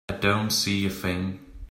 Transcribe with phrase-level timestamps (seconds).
[0.09, 1.45] I don't see a thing.